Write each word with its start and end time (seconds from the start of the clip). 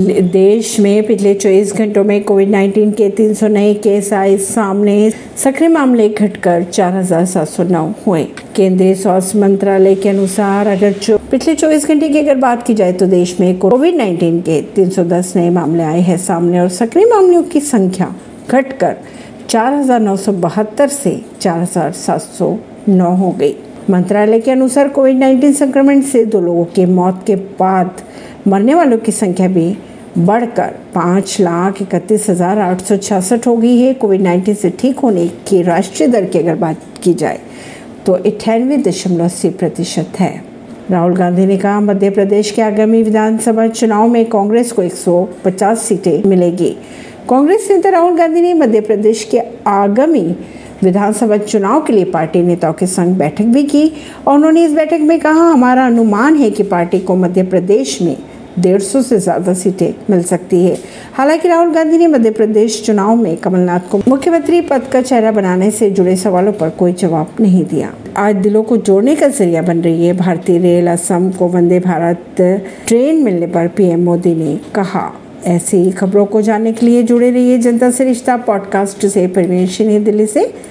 देश 0.00 0.78
में 0.80 1.06
पिछले 1.06 1.34
24 1.34 1.72
घंटों 1.76 2.02
में 2.04 2.22
कोविड 2.24 2.50
19 2.50 2.92
के 2.96 3.08
300 3.10 3.48
नए 3.48 3.72
केस 3.74 4.12
आए। 4.12 4.36
सामने 4.36 5.10
सक्रिय 5.36 5.68
मामले 5.68 6.08
घटकर 6.08 6.62
4,709 6.64 7.92
हुए। 8.06 8.22
केंद्रीय 8.56 8.94
स्वास्थ्य 8.94 9.38
मंत्रालय 9.38 9.94
के 9.94 10.08
अनुसार 10.08 10.66
अगर 10.66 10.94
पिछले 11.30 11.54
24 11.54 11.86
घंटे 11.88 12.08
की 12.08 12.18
अगर 12.18 12.34
बात 12.36 12.62
की 12.66 12.74
जाए 12.74 12.92
तो 12.92 13.06
देश 13.06 13.36
में 13.40 13.58
कोविड 13.58 13.94
19 13.96 14.40
के 14.42 14.60
310 14.76 15.34
नए 15.36 15.50
मामले 15.50 15.82
आए 15.82 16.00
हैं 16.00 16.16
सामने 16.18 16.60
और 16.60 16.68
सक्रिय 16.68 17.06
मामलों 17.06 17.42
की 17.42 17.60
संख्या 17.60 18.14
घटकर 18.50 18.96
चार 19.48 19.82
से 20.88 21.20
चार 21.40 21.60
हज़ार 21.60 21.92
सात 21.92 22.20
सौ 22.20 22.56
नौ 22.88 23.14
हो 23.16 23.30
गई। 23.32 23.54
मंत्रालय 23.90 24.40
के 24.40 24.50
अनुसार 24.50 24.88
कोविड 24.88 25.16
19 25.16 25.58
संक्रमण 25.58 26.00
से 26.02 26.24
दो 26.24 26.40
लोगों 26.40 26.64
की 26.64 26.84
मौत 26.86 27.22
के 27.26 27.36
बाद 27.60 28.02
मरने 28.48 28.74
वालों 28.74 28.98
की 28.98 29.12
संख्या 29.12 29.48
भी 29.48 29.76
बढ़कर 30.18 30.74
पाँच 30.94 31.36
लाख 31.40 31.80
इकतीस 31.82 32.28
हज़ार 32.30 32.58
आठ 32.58 32.80
सौ 32.80 32.96
छियासठ 32.96 33.46
हो 33.46 33.56
गई 33.56 33.76
है। 33.78 33.92
कोविड 33.94 34.22
नाइन्टीन 34.22 34.54
से 34.54 34.70
ठीक 34.70 34.98
होने 34.98 35.26
की 35.48 35.62
राष्ट्रीय 35.62 36.08
दर 36.08 36.24
की 36.24 36.38
अगर 36.38 36.54
बात 36.56 36.80
की 37.02 37.12
जाए 37.14 37.40
तो 38.06 38.12
अठानवे 38.12 38.76
दशमलव 38.78 39.24
अस्सी 39.24 39.50
प्रतिशत 39.50 40.20
है। 40.20 40.32
राहुल 40.90 41.14
गांधी 41.16 41.44
ने 41.46 41.56
कहा, 41.56 41.80
मध्य 41.80 42.10
प्रदेश 42.10 42.50
के 42.50 42.62
आगामी 42.62 43.02
विधानसभा 43.02 43.66
चुनाव 43.68 44.08
में 44.08 44.24
कांग्रेस 44.28 44.72
को 44.72 44.82
150 44.82 45.76
सीटें 45.78 46.28
मिलेगी। 46.28 46.70
कांग्रेस 47.28 47.68
नेता 47.70 47.90
राहुल 47.90 48.16
गांधी 48.16 48.40
ने 48.40 48.54
मध्य 48.54 48.80
प्रदेश 48.80 49.22
के 49.24 49.40
आगामी 49.66 50.24
विधानसभा 50.82 51.36
चुनाव 51.36 51.82
के 51.84 51.92
लिए 51.92 52.04
पार्टी 52.06 52.42
नेताओं 52.42 52.72
के 52.72 52.86
संग 52.86 53.14
बैठक 53.16 53.44
भी 53.44 53.62
की 53.64 53.86
और 54.26 54.34
उन्होंने 54.34 54.64
इस 54.64 54.72
बैठक 54.72 55.00
में 55.00 55.18
कहा, 55.20 55.42
हमारा 55.42 55.86
अनुमान 55.86 56.36
है 56.36 56.50
कि 56.50 56.62
पार्टी 56.64 56.98
को 57.00 57.16
मध्य 57.16 57.42
प्रदेश 57.44 58.00
में 58.02 58.16
डेढ़ 58.58 58.80
सौ 58.80 59.02
से 59.02 59.18
ज़्यादा 59.18 59.54
सीटें 59.54 59.92
मिल 60.10 60.22
सकती 60.22 60.64
है। 60.64 60.76
हालाँकि 61.14 61.48
राहुल 61.48 61.72
गांधी 61.72 61.98
ने 61.98 62.06
मध्य 62.06 62.30
प्रदेश 62.30 62.82
चुनाव 62.86 63.14
में 63.16 63.36
कमलनाथ 63.36 63.80
को 63.90 64.00
मुख्यमंत्री 64.08 64.60
पद 64.60 64.82
का 64.92 65.02
चेहरा 65.02 65.32
बनाने 65.32 65.70
से 65.70 65.90
जुड़े 65.90 66.16
सवालों 66.16 66.52
पर 66.52 66.70
कोई 66.70 66.92
जवाब 66.92 67.34
नहीं 67.40 67.64
दिया। 67.64 67.92
आज 68.16 68.36
दिलों 68.36 68.62
को 68.62 68.76
जोड़ने 68.76 69.16
का 69.16 69.28
ज़रिया 69.28 69.62
बन 69.62 69.80
रही 69.80 70.06
है 70.06 70.12
भारतीय 70.12 70.58
रेल 70.58 70.88
असम 70.88 71.30
को 71.30 71.48
वंदे 71.48 71.80
भारत 71.80 72.36
ट्रेन 72.88 73.22
मिलने 73.22 73.46
पर 73.46 73.68
पीएम 73.68 74.04
मोदी 74.04 74.34
ने 74.34 74.58
कहा। 74.74 75.10
ऐसी 75.46 75.90
खबरों 75.90 76.26
को 76.26 76.40
जानने 76.42 76.72
के 76.72 76.86
लिए 76.86 77.02
जुड़े 77.02 77.30
रहिए 77.30 77.58
जनता 77.58 77.90
से 77.90 78.04
रिश्ता 78.04 78.36
पॉडकास्ट 78.36 79.06
से। 79.06 79.26
परवीन 79.26 80.04
दिल्ली 80.04 80.26
से। 80.26 80.52